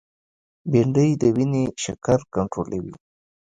بېنډۍ 0.71 1.09
د 1.21 1.23
وینې 1.35 1.63
شکر 1.83 2.19
کنټرولوي 2.33 2.95